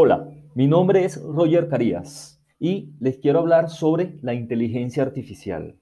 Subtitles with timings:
[0.00, 5.74] Hola, mi nombre es Roger Carías y les quiero hablar sobre la inteligencia artificial.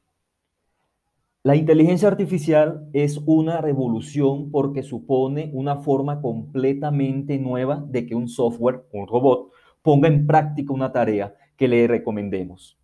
[1.43, 8.27] La inteligencia artificial es una revolución porque supone una forma completamente nueva de que un
[8.27, 9.51] software, un robot,
[9.83, 12.79] ponga en práctica una tarea que le recomendemos.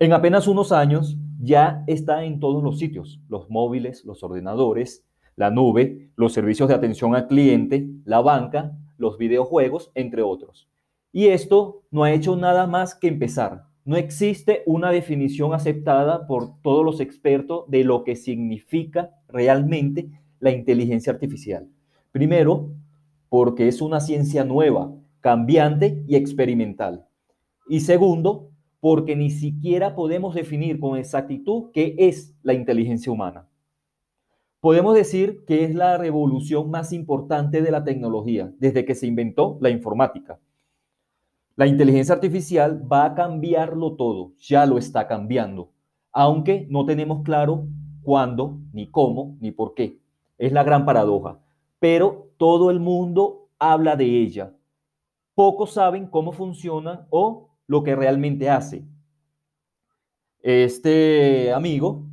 [0.00, 5.06] En apenas unos años ya está en todos los sitios, los móviles, los ordenadores,
[5.36, 10.68] la nube, los servicios de atención al cliente, la banca, los videojuegos, entre otros.
[11.12, 13.64] Y esto no ha hecho nada más que empezar.
[13.84, 20.52] No existe una definición aceptada por todos los expertos de lo que significa realmente la
[20.52, 21.68] inteligencia artificial.
[22.12, 22.70] Primero,
[23.28, 27.06] porque es una ciencia nueva, cambiante y experimental.
[27.68, 33.49] Y segundo, porque ni siquiera podemos definir con exactitud qué es la inteligencia humana.
[34.60, 39.56] Podemos decir que es la revolución más importante de la tecnología desde que se inventó
[39.62, 40.38] la informática.
[41.56, 45.70] La inteligencia artificial va a cambiarlo todo, ya lo está cambiando,
[46.12, 47.66] aunque no tenemos claro
[48.02, 49.98] cuándo, ni cómo, ni por qué.
[50.36, 51.38] Es la gran paradoja.
[51.78, 54.54] Pero todo el mundo habla de ella.
[55.34, 58.84] Pocos saben cómo funciona o lo que realmente hace.
[60.42, 62.09] Este amigo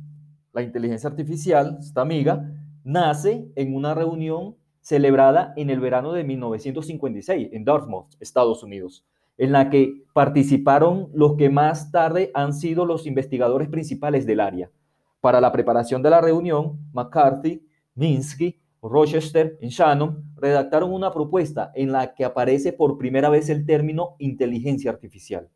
[0.58, 7.50] la inteligencia artificial, esta amiga, nace en una reunión celebrada en el verano de 1956
[7.52, 9.04] en Dartmouth, Estados Unidos,
[9.36, 14.70] en la que participaron los que más tarde han sido los investigadores principales del área.
[15.20, 21.92] Para la preparación de la reunión, McCarthy, Minsky, Rochester y Shannon redactaron una propuesta en
[21.92, 25.48] la que aparece por primera vez el término inteligencia artificial.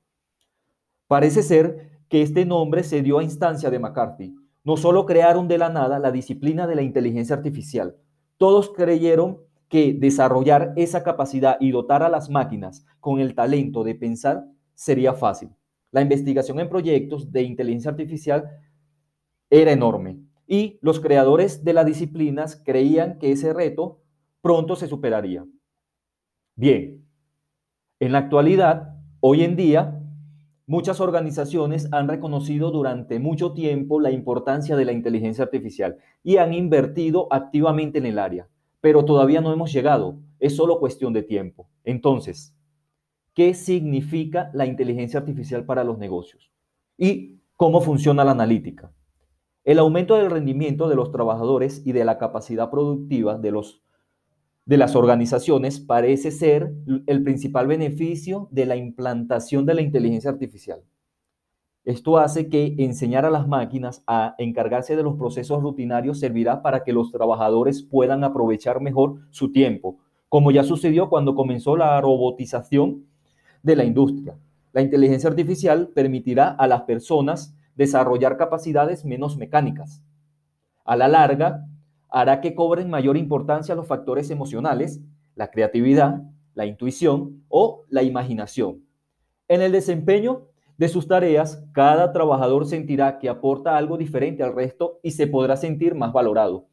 [1.08, 5.58] Parece ser que este nombre se dio a instancia de McCarthy, no solo crearon de
[5.58, 7.96] la nada la disciplina de la inteligencia artificial,
[8.36, 9.38] todos creyeron
[9.68, 15.14] que desarrollar esa capacidad y dotar a las máquinas con el talento de pensar sería
[15.14, 15.50] fácil.
[15.90, 18.44] La investigación en proyectos de inteligencia artificial
[19.48, 24.02] era enorme y los creadores de las disciplinas creían que ese reto
[24.42, 25.46] pronto se superaría.
[26.54, 27.06] Bien,
[28.00, 30.01] en la actualidad, hoy en día,
[30.72, 36.54] Muchas organizaciones han reconocido durante mucho tiempo la importancia de la inteligencia artificial y han
[36.54, 38.48] invertido activamente en el área,
[38.80, 41.68] pero todavía no hemos llegado, es solo cuestión de tiempo.
[41.84, 42.56] Entonces,
[43.34, 46.50] ¿qué significa la inteligencia artificial para los negocios?
[46.96, 48.94] ¿Y cómo funciona la analítica?
[49.64, 53.82] El aumento del rendimiento de los trabajadores y de la capacidad productiva de los
[54.64, 56.72] de las organizaciones parece ser
[57.06, 60.82] el principal beneficio de la implantación de la inteligencia artificial.
[61.84, 66.84] Esto hace que enseñar a las máquinas a encargarse de los procesos rutinarios servirá para
[66.84, 73.06] que los trabajadores puedan aprovechar mejor su tiempo, como ya sucedió cuando comenzó la robotización
[73.64, 74.38] de la industria.
[74.72, 80.04] La inteligencia artificial permitirá a las personas desarrollar capacidades menos mecánicas.
[80.84, 81.66] A la larga,
[82.12, 85.00] hará que cobren mayor importancia los factores emocionales,
[85.34, 86.22] la creatividad,
[86.54, 88.84] la intuición o la imaginación.
[89.48, 95.00] En el desempeño de sus tareas, cada trabajador sentirá que aporta algo diferente al resto
[95.02, 96.66] y se podrá sentir más valorado.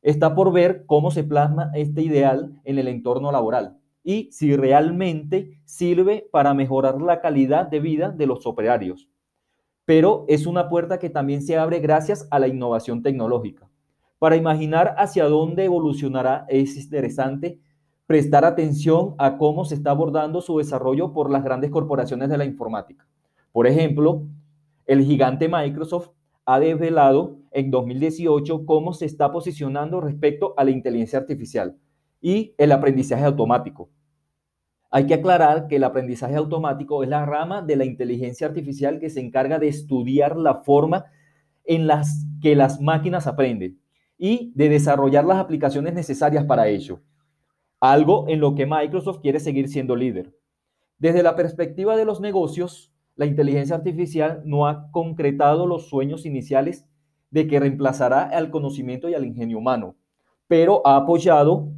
[0.00, 5.60] Está por ver cómo se plasma este ideal en el entorno laboral y si realmente
[5.64, 9.08] sirve para mejorar la calidad de vida de los operarios.
[9.84, 13.68] Pero es una puerta que también se abre gracias a la innovación tecnológica.
[14.18, 17.60] Para imaginar hacia dónde evolucionará es interesante
[18.06, 22.44] prestar atención a cómo se está abordando su desarrollo por las grandes corporaciones de la
[22.44, 23.06] informática.
[23.52, 24.22] Por ejemplo,
[24.86, 26.08] el gigante Microsoft
[26.46, 31.76] ha desvelado en 2018 cómo se está posicionando respecto a la inteligencia artificial
[32.20, 33.88] y el aprendizaje automático.
[34.90, 39.10] Hay que aclarar que el aprendizaje automático es la rama de la inteligencia artificial que
[39.10, 41.04] se encarga de estudiar la forma
[41.64, 43.78] en las que las máquinas aprenden
[44.18, 47.00] y de desarrollar las aplicaciones necesarias para ello,
[47.80, 50.34] algo en lo que Microsoft quiere seguir siendo líder.
[50.98, 56.86] Desde la perspectiva de los negocios, la inteligencia artificial no ha concretado los sueños iniciales
[57.30, 59.96] de que reemplazará al conocimiento y al ingenio humano,
[60.48, 61.72] pero ha apoyado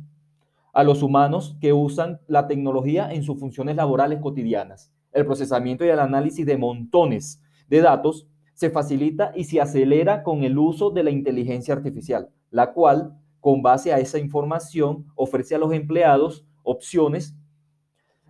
[0.72, 4.92] a los humanos que usan la tecnología en sus funciones laborales cotidianas.
[5.12, 8.28] El procesamiento y el análisis de montones de datos
[8.60, 13.62] se facilita y se acelera con el uso de la inteligencia artificial, la cual, con
[13.62, 17.34] base a esa información, ofrece a los empleados opciones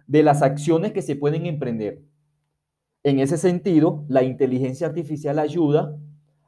[0.07, 2.05] de las acciones que se pueden emprender.
[3.03, 5.99] En ese sentido, la inteligencia artificial ayuda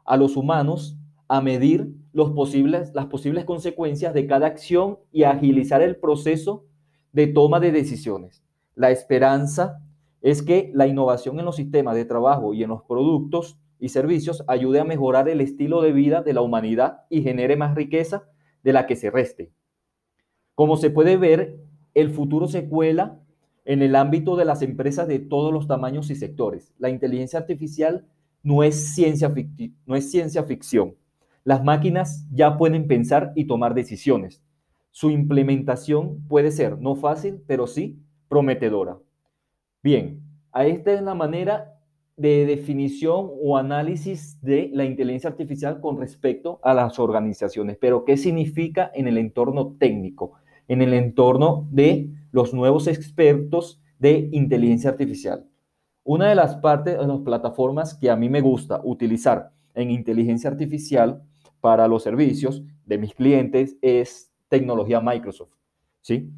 [0.04, 0.96] a los humanos
[1.26, 6.66] a medir los posibles, las posibles consecuencias de cada acción y agilizar el proceso
[7.10, 8.44] de toma de decisiones.
[8.76, 9.82] La esperanza
[10.20, 14.44] es que la innovación en los sistemas de trabajo y en los productos y servicios
[14.46, 18.28] ayude a mejorar el estilo de vida de la humanidad y genere más riqueza
[18.62, 19.50] de la que se reste.
[20.54, 21.58] Como se puede ver,
[21.92, 23.18] el futuro se cuela
[23.64, 26.72] en el ámbito de las empresas de todos los tamaños y sectores.
[26.78, 28.06] La inteligencia artificial
[28.44, 29.34] no es ciencia,
[29.84, 30.94] no es ciencia ficción.
[31.42, 34.44] Las máquinas ya pueden pensar y tomar decisiones.
[34.92, 37.98] Su implementación puede ser no fácil, pero sí
[38.28, 38.98] prometedora.
[39.82, 41.81] Bien, a esta es la manera
[42.22, 47.76] de definición o análisis de la inteligencia artificial con respecto a las organizaciones.
[47.80, 50.34] Pero, ¿qué significa en el entorno técnico?
[50.68, 55.48] En el entorno de los nuevos expertos de inteligencia artificial.
[56.04, 60.48] Una de las partes de las plataformas que a mí me gusta utilizar en inteligencia
[60.48, 61.22] artificial
[61.60, 65.54] para los servicios de mis clientes es tecnología Microsoft.
[66.00, 66.30] ¿sí?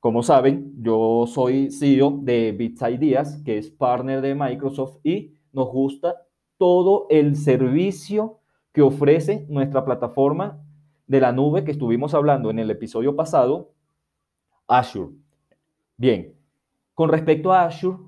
[0.00, 5.68] Como saben, yo soy CEO de Bits Ideas, que es partner de Microsoft, y nos
[5.68, 6.22] gusta
[6.56, 8.38] todo el servicio
[8.72, 10.64] que ofrece nuestra plataforma
[11.06, 13.74] de la nube que estuvimos hablando en el episodio pasado,
[14.66, 15.12] Azure.
[15.98, 16.32] Bien,
[16.94, 17.98] con respecto a Azure,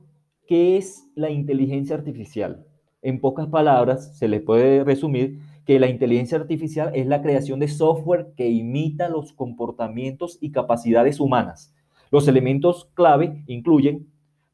[0.46, 2.64] ¿qué es la inteligencia artificial?
[3.02, 7.68] En pocas palabras, se le puede resumir que la inteligencia artificial es la creación de
[7.68, 11.74] software que imita los comportamientos y capacidades humanas.
[12.12, 14.06] Los elementos clave incluyen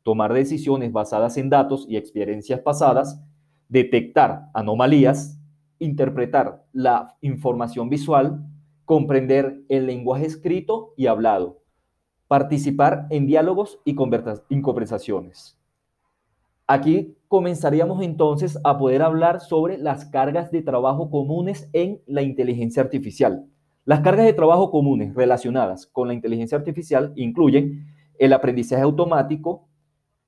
[0.05, 3.21] tomar decisiones basadas en datos y experiencias pasadas,
[3.69, 5.41] detectar anomalías,
[5.81, 8.47] interpretar la información visual,
[8.85, 11.59] comprender el lenguaje escrito y hablado,
[12.29, 15.59] participar en diálogos y conversaciones.
[16.69, 22.85] Aquí comenzaríamos entonces a poder hablar sobre las cargas de trabajo comunes en la inteligencia
[22.85, 23.47] artificial.
[23.89, 27.87] Las cargas de trabajo comunes relacionadas con la inteligencia artificial incluyen
[28.19, 29.67] el aprendizaje automático,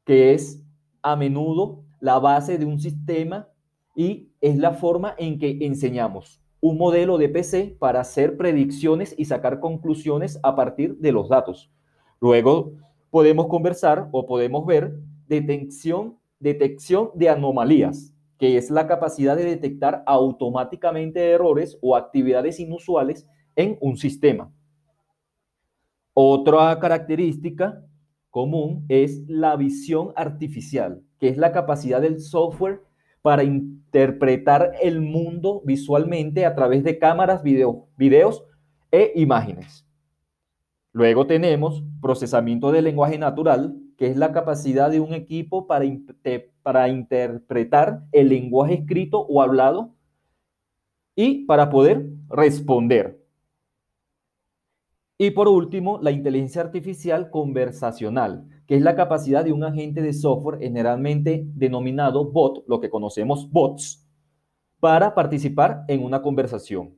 [0.07, 0.65] que es
[1.03, 3.51] a menudo la base de un sistema
[3.95, 9.27] y es la forma en que enseñamos un modelo de PC para hacer predicciones y
[9.27, 11.71] sacar conclusiones a partir de los datos.
[12.19, 12.73] Luego
[13.11, 14.95] podemos conversar o podemos ver
[15.29, 23.29] detección, detección de anomalías, que es la capacidad de detectar automáticamente errores o actividades inusuales
[23.61, 24.53] en un sistema.
[26.15, 27.83] Otra característica
[28.31, 32.83] común es la visión artificial, que es la capacidad del software
[33.23, 38.45] para interpretar el mundo visualmente a través de cámaras, video, videos
[38.91, 39.87] e imágenes.
[40.93, 45.85] Luego tenemos procesamiento del lenguaje natural, que es la capacidad de un equipo para,
[46.63, 49.95] para interpretar el lenguaje escrito o hablado
[51.15, 53.20] y para poder responder.
[55.23, 60.15] Y por último, la inteligencia artificial conversacional, que es la capacidad de un agente de
[60.15, 64.09] software generalmente denominado bot, lo que conocemos bots,
[64.81, 66.97] para participar en una conversación.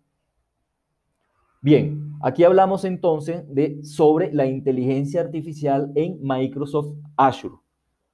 [1.62, 7.56] Bien, aquí hablamos entonces de sobre la inteligencia artificial en Microsoft Azure.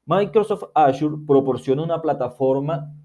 [0.07, 2.98] Microsoft Azure proporciona una plataforma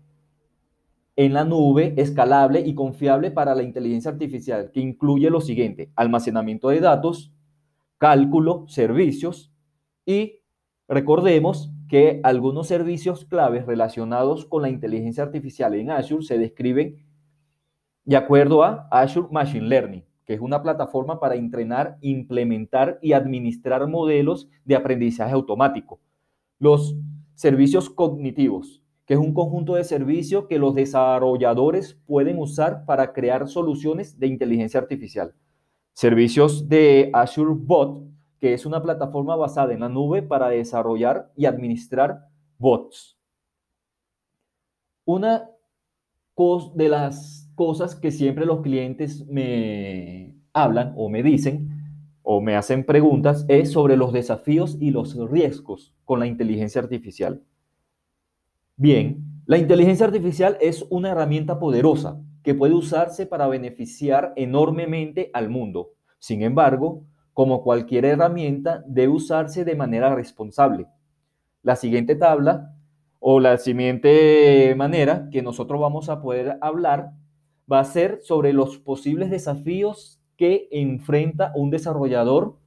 [1.15, 6.69] en la nube escalable y confiable para la inteligencia artificial que incluye lo siguiente, almacenamiento
[6.69, 7.31] de datos,
[7.97, 9.53] cálculo, servicios
[10.05, 10.41] y
[10.87, 17.05] recordemos que algunos servicios claves relacionados con la inteligencia artificial en Azure se describen
[18.05, 23.87] de acuerdo a Azure Machine Learning que es una plataforma para entrenar, implementar y administrar
[23.87, 25.99] modelos de aprendizaje automático.
[26.59, 26.95] Los
[27.35, 33.47] servicios cognitivos, que es un conjunto de servicios que los desarrolladores pueden usar para crear
[33.47, 35.33] soluciones de inteligencia artificial.
[35.93, 38.03] Servicios de Azure Bot,
[38.39, 43.17] que es una plataforma basada en la nube para desarrollar y administrar bots.
[45.05, 45.49] Una
[46.75, 51.69] de las cosas que siempre los clientes me hablan o me dicen
[52.23, 57.43] o me hacen preguntas es sobre los desafíos y los riesgos con la inteligencia artificial.
[58.75, 65.49] Bien, la inteligencia artificial es una herramienta poderosa que puede usarse para beneficiar enormemente al
[65.49, 65.91] mundo.
[66.17, 67.03] Sin embargo,
[67.33, 70.87] como cualquier herramienta, debe usarse de manera responsable.
[71.61, 72.75] La siguiente tabla
[73.19, 77.11] o la siguiente manera que nosotros vamos a poder hablar
[77.71, 82.57] va a ser sobre los posibles desafíos que enfrenta un desarrollador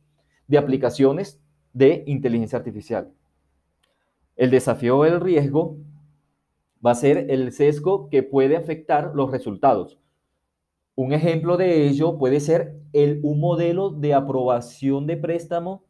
[0.46, 3.12] de aplicaciones de inteligencia artificial.
[4.36, 5.78] El desafío o el riesgo
[6.84, 9.98] va a ser el sesgo que puede afectar los resultados.
[10.94, 15.84] Un ejemplo de ello puede ser el, un modelo de aprobación de préstamo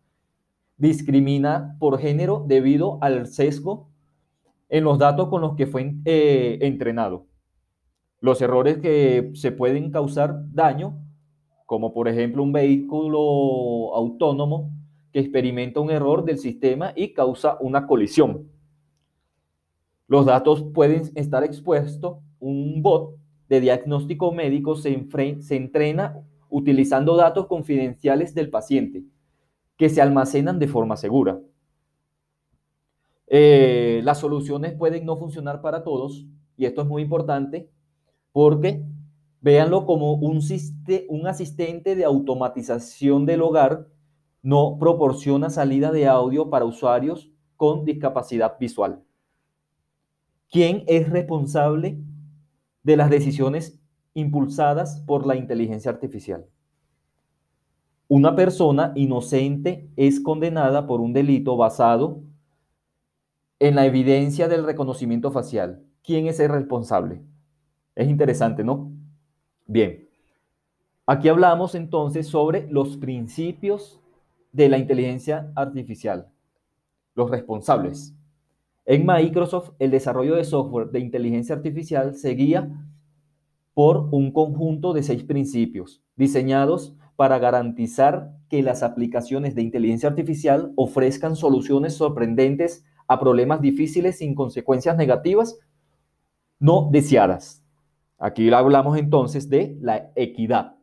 [0.76, 3.88] discrimina por género debido al sesgo
[4.68, 7.26] en los datos con los que fue eh, entrenado.
[8.20, 10.98] Los errores que se pueden causar daño,
[11.66, 14.72] como por ejemplo un vehículo autónomo
[15.12, 18.50] que experimenta un error del sistema y causa una colisión.
[20.08, 22.18] Los datos pueden estar expuestos.
[22.38, 23.16] Un bot
[23.48, 25.06] de diagnóstico médico se,
[25.40, 29.04] se entrena utilizando datos confidenciales del paciente
[29.76, 31.40] que se almacenan de forma segura.
[33.28, 37.68] Eh, las soluciones pueden no funcionar para todos y esto es muy importante
[38.32, 38.84] porque
[39.40, 40.40] véanlo como un,
[41.08, 43.88] un asistente de automatización del hogar
[44.42, 49.02] no proporciona salida de audio para usuarios con discapacidad visual.
[50.56, 51.98] ¿Quién es responsable
[52.82, 53.78] de las decisiones
[54.14, 56.46] impulsadas por la inteligencia artificial?
[58.08, 62.22] Una persona inocente es condenada por un delito basado
[63.58, 65.84] en la evidencia del reconocimiento facial.
[66.02, 67.20] ¿Quién es el responsable?
[67.94, 68.90] Es interesante, ¿no?
[69.66, 70.08] Bien.
[71.04, 74.00] Aquí hablamos entonces sobre los principios
[74.52, 76.30] de la inteligencia artificial,
[77.14, 78.15] los responsables.
[78.86, 82.70] En Microsoft, el desarrollo de software de inteligencia artificial se guía
[83.74, 90.72] por un conjunto de seis principios diseñados para garantizar que las aplicaciones de inteligencia artificial
[90.76, 95.58] ofrezcan soluciones sorprendentes a problemas difíciles sin consecuencias negativas
[96.60, 97.64] no deseadas.
[98.18, 100.76] Aquí hablamos entonces de la equidad.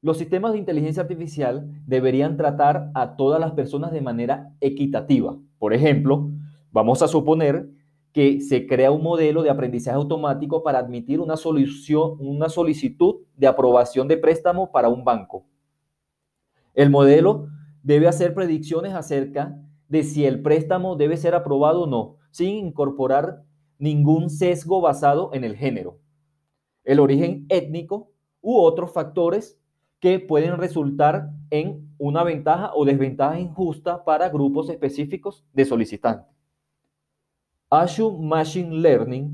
[0.00, 5.36] Los sistemas de inteligencia artificial deberían tratar a todas las personas de manera equitativa.
[5.58, 6.30] Por ejemplo,
[6.74, 7.70] vamos a suponer
[8.12, 14.16] que se crea un modelo de aprendizaje automático para admitir una, solicitud de aprobación de
[14.16, 15.46] préstamo para un banco.
[16.74, 17.46] El modelo
[17.84, 19.56] debe hacer predicciones acerca
[19.88, 23.44] de si el préstamo debe ser aprobado o no, sin incorporar
[23.78, 26.00] ningún sesgo basado en el género,
[26.82, 29.60] el origen étnico u otros factores
[30.00, 36.33] que pueden resultar en una ventaja o desventaja injusta para grupos específicos de solicitantes.
[37.80, 39.32] Azure Machine Learning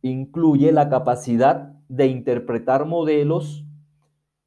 [0.00, 3.66] incluye la capacidad de interpretar modelos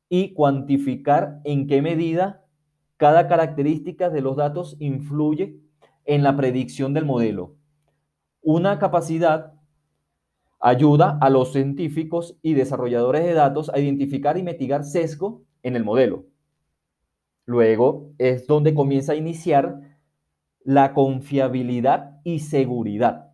[0.10, 2.44] y cuantificar en qué medida
[2.98, 5.60] cada característica de los datos influye
[6.06, 7.56] en la predicción del modelo.
[8.42, 9.54] Una capacidad
[10.60, 15.84] ayuda a los científicos y desarrolladores de datos a identificar y mitigar sesgo en el
[15.84, 16.26] modelo.
[17.46, 19.89] Luego es donde comienza a iniciar
[20.64, 23.30] la confiabilidad y seguridad.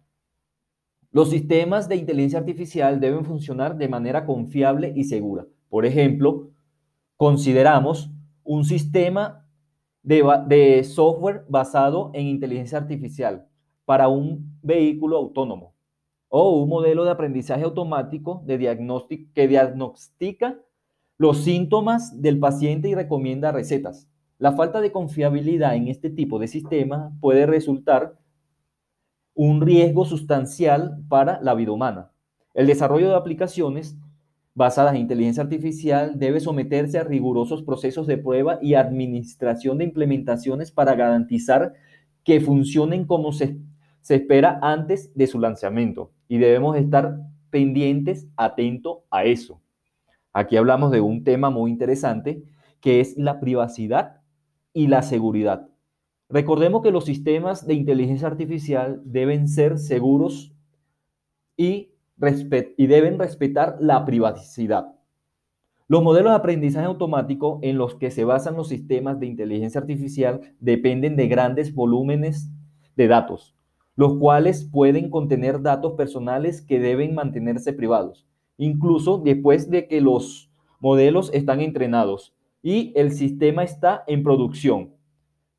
[1.12, 5.46] Los sistemas de inteligencia artificial deben funcionar de manera confiable y segura.
[5.70, 6.50] Por ejemplo,
[7.16, 8.12] consideramos
[8.44, 9.46] un sistema
[10.04, 13.48] de, software basado en inteligencia artificial
[13.86, 15.74] para un vehículo autónomo
[16.28, 20.60] o un modelo de aprendizaje automático de diagnóstico que diagnostica
[21.18, 24.10] los síntomas del paciente y recomienda recetas.
[24.38, 28.18] La falta de confiabilidad en este tipo de sistema puede resultar
[29.34, 32.12] un riesgo sustancial para la vida humana.
[32.54, 33.98] El desarrollo de aplicaciones
[34.54, 40.72] basadas en inteligencia artificial debe someterse a rigurosos procesos de prueba y administración de implementaciones
[40.72, 41.74] para garantizar
[42.26, 43.58] que funcionen como se,
[44.02, 46.12] se espera antes de su lanzamiento.
[46.28, 49.62] Y debemos estar pendientes, atentos a eso.
[50.34, 52.44] Aquí hablamos de un tema muy interesante
[52.82, 54.25] que es la privacidad
[54.76, 55.70] y la seguridad.
[56.30, 60.54] Recordemos que los sistemas de inteligencia artificial deben ser seguros
[61.56, 61.94] y,
[62.78, 64.94] y deben respetar la privacidad.
[65.88, 70.42] Los modelos de aprendizaje automático en los que se basan los sistemas de inteligencia artificial
[70.60, 72.52] dependen de grandes volúmenes
[72.98, 73.56] de datos,
[73.96, 78.28] los cuales pueden contener datos personales que deben mantenerse privados,
[78.58, 80.52] incluso después de que los
[80.82, 82.35] modelos están entrenados
[82.66, 84.96] y el sistema está en producción.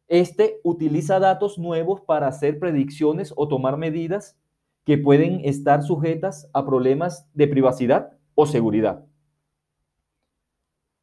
[0.08, 4.36] Este utiliza datos nuevos para hacer predicciones o tomar medidas
[4.84, 9.06] que pueden estar sujetas a problemas de privacidad o seguridad.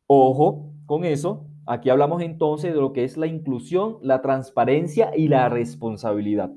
[0.06, 5.30] Ojo con eso, aquí hablamos entonces de lo que es la inclusión, la transparencia y
[5.30, 6.52] la responsabilidad.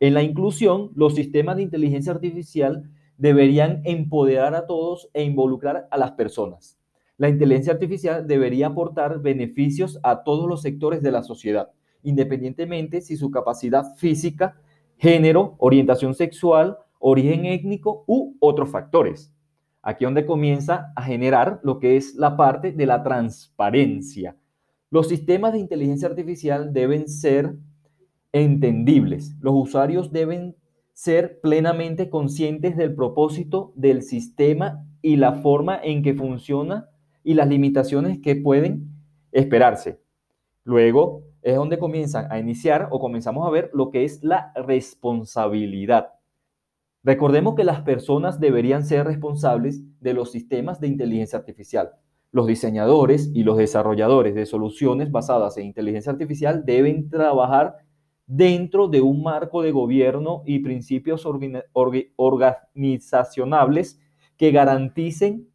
[0.00, 5.98] En la inclusión, los sistemas de inteligencia artificial deberían empoderar a todos e involucrar a
[5.98, 6.77] las personas
[7.18, 11.70] la inteligencia artificial debería aportar beneficios a todos los sectores de la sociedad,
[12.04, 14.56] independientemente si su capacidad física,
[14.98, 19.34] género, orientación sexual, origen étnico u otros factores.
[19.82, 24.36] Aquí donde comienza a generar lo que es la parte de la transparencia.
[24.90, 27.56] Los sistemas de inteligencia artificial deben ser
[28.30, 29.34] entendibles.
[29.40, 30.54] Los usuarios deben
[30.92, 36.88] ser plenamente conscientes del propósito del sistema y la forma en que funciona
[37.28, 38.88] y las limitaciones que pueden
[39.32, 40.00] esperarse.
[40.64, 46.14] Luego es donde comienzan a iniciar o comenzamos a ver lo que es la responsabilidad.
[47.04, 51.90] Recordemos que las personas deberían ser responsables de los sistemas de inteligencia artificial.
[52.32, 57.76] Los diseñadores y los desarrolladores de soluciones basadas en inteligencia artificial deben trabajar
[58.26, 61.28] dentro de un marco de gobierno y principios
[61.74, 64.00] organizacionales
[64.38, 65.46] que garanticen